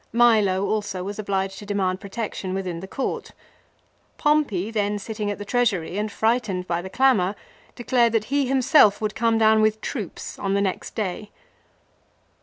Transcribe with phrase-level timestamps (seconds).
[0.11, 3.33] Milo also was obliged to demand protection within the court.
[4.17, 7.35] Pompey, then sitting at the Treasury and frightened by the clamour,
[7.75, 11.29] declared that he himself would come down with troops on the next day.